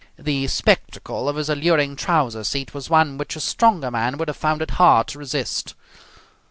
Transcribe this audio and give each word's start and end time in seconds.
The 0.17 0.47
spectacle 0.47 1.29
of 1.29 1.35
his 1.35 1.47
alluring 1.47 1.95
trouser 1.95 2.43
seat 2.43 2.73
was 2.73 2.89
one 2.89 3.19
which 3.19 3.35
a 3.35 3.39
stronger 3.39 3.91
man 3.91 4.17
would 4.17 4.29
have 4.29 4.35
found 4.37 4.63
it 4.63 4.71
hard 4.71 5.05
to 5.09 5.19
resist. 5.19 5.75